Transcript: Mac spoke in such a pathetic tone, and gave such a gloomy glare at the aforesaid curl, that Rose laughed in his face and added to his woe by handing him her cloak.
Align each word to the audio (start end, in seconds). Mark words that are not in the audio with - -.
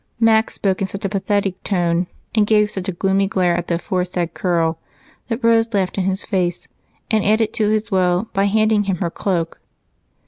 Mac 0.19 0.49
spoke 0.49 0.81
in 0.81 0.87
such 0.87 1.05
a 1.05 1.09
pathetic 1.09 1.61
tone, 1.63 2.07
and 2.33 2.47
gave 2.47 2.71
such 2.71 2.89
a 2.89 2.91
gloomy 2.91 3.27
glare 3.27 3.55
at 3.55 3.67
the 3.67 3.75
aforesaid 3.75 4.33
curl, 4.33 4.79
that 5.27 5.43
Rose 5.43 5.71
laughed 5.75 5.95
in 5.95 6.05
his 6.05 6.25
face 6.25 6.67
and 7.11 7.23
added 7.23 7.53
to 7.53 7.69
his 7.69 7.91
woe 7.91 8.27
by 8.33 8.45
handing 8.45 8.85
him 8.85 8.95
her 8.95 9.11
cloak. 9.11 9.59